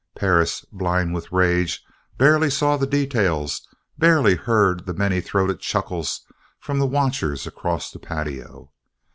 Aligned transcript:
Perris, 0.15 0.65
blind 0.71 1.13
with 1.13 1.31
rage, 1.31 1.83
barely 2.17 2.49
saw 2.49 2.75
the 2.75 2.87
details, 2.87 3.61
barely 3.99 4.33
heard 4.33 4.87
the 4.87 4.95
many 4.95 5.21
throated 5.21 5.59
chuckle 5.59 6.03
from 6.59 6.79
the 6.79 6.87
watchers 6.87 7.45
across 7.45 7.91
the 7.91 7.99
patio. 7.99 8.71